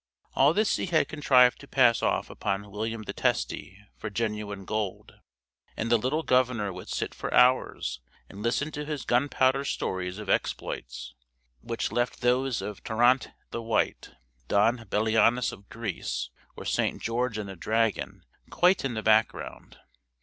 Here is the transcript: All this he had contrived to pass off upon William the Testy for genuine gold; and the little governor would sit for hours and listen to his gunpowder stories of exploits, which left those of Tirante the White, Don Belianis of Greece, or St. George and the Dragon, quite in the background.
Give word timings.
All 0.33 0.55
this 0.55 0.77
he 0.77 0.87
had 0.87 1.07
contrived 1.07 1.59
to 1.59 1.67
pass 1.67 2.01
off 2.01 2.31
upon 2.31 2.71
William 2.71 3.03
the 3.03 3.13
Testy 3.13 3.77
for 3.95 4.09
genuine 4.09 4.65
gold; 4.65 5.19
and 5.77 5.91
the 5.91 5.97
little 5.99 6.23
governor 6.23 6.73
would 6.73 6.89
sit 6.89 7.13
for 7.13 7.31
hours 7.31 7.99
and 8.27 8.41
listen 8.41 8.71
to 8.71 8.83
his 8.83 9.05
gunpowder 9.05 9.63
stories 9.63 10.17
of 10.17 10.27
exploits, 10.27 11.13
which 11.61 11.91
left 11.91 12.21
those 12.21 12.63
of 12.63 12.83
Tirante 12.83 13.29
the 13.51 13.61
White, 13.61 14.15
Don 14.47 14.85
Belianis 14.89 15.51
of 15.51 15.69
Greece, 15.69 16.31
or 16.55 16.65
St. 16.65 16.99
George 16.99 17.37
and 17.37 17.47
the 17.47 17.55
Dragon, 17.55 18.23
quite 18.49 18.83
in 18.83 18.95
the 18.95 19.03
background. 19.03 19.77